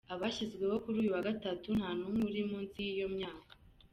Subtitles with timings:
[0.13, 3.53] Abashyizweho kuri uyu wa Gatatu nta n’umwe uri munsi y’iyo myaka.